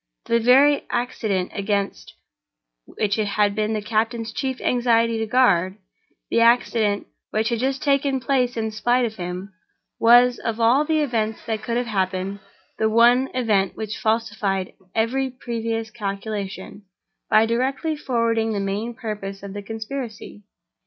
[0.25, 2.15] The very accident against
[2.85, 8.19] which it had been the captain's chief anxiety to guard—the accident which had just taken
[8.19, 12.39] place in spite of him—was, of all the events that could have happened,
[12.79, 16.85] the one event which falsified every previous calculation,
[17.29, 20.41] by directly forwarding the main purpose of the conspiracy!